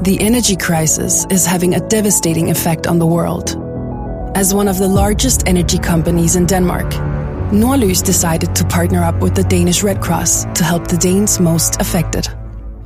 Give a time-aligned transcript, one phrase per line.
[0.00, 3.56] The energy crisis is having a devastating effect on the world.
[4.34, 6.90] As one of the largest energy companies in Denmark,
[7.52, 11.80] Norlys decided to partner up with the Danish Red Cross to help the Danes most
[11.80, 12.26] affected.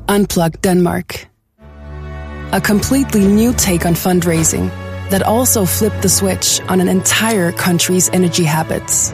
[0.08, 1.29] Unplug Denmark.
[2.52, 4.68] A completely new take on fundraising
[5.11, 9.11] that also flipped the switch on an entire country's energy habits.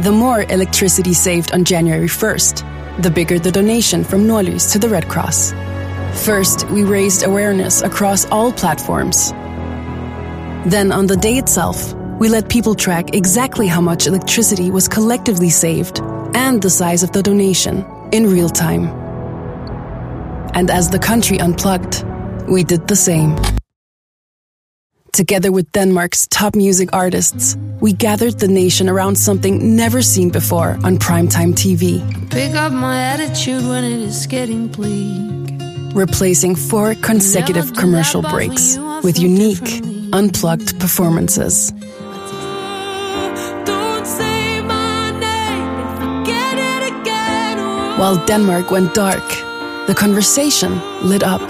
[0.00, 4.88] The more electricity saved on January 1st, the bigger the donation from Norlys to the
[4.88, 5.52] Red Cross.
[6.14, 9.30] First, we raised awareness across all platforms.
[10.66, 15.50] Then, on the day itself, we let people track exactly how much electricity was collectively
[15.50, 16.00] saved
[16.34, 18.86] and the size of the donation in real time.
[20.54, 22.04] And as the country unplugged,
[22.48, 23.36] we did the same.
[25.12, 30.78] Together with Denmark's top music artists, we gathered the nation around something never seen before
[30.84, 32.00] on primetime TV.
[32.30, 35.43] Pick up my attitude when it is getting bleak.
[35.94, 41.70] Replacing four consecutive commercial breaks with unique, unplugged performances.
[43.64, 47.58] Don't say my name and forget it again.
[47.98, 49.22] While Denmark went dark,
[49.86, 51.40] the conversation lit up.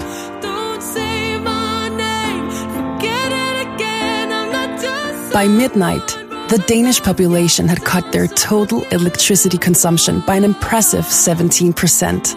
[0.41, 4.31] Don't say my name, forget it again.
[4.31, 6.07] I'm not just By midnight,
[6.49, 12.35] the Danish population had cut their total electricity consumption by an impressive 17%,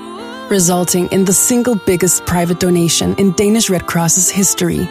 [0.51, 4.89] resulting in the single biggest private donation in Danish Red Cross's history.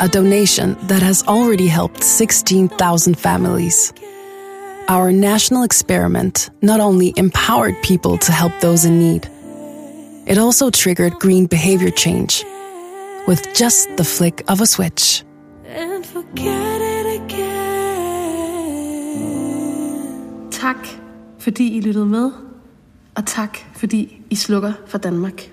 [0.00, 3.92] A donation that has already helped 16,000 families.
[4.88, 9.28] Our national experiment not only empowered people to help those in need,
[10.26, 12.44] it also triggered green behavior change
[13.26, 15.22] with just the flick of a switch.
[15.68, 17.58] and forget it again.
[20.50, 20.88] Tak,
[21.38, 22.47] fordi I lyttede med,
[23.18, 25.50] og tak, fordi I slukker for Danmark.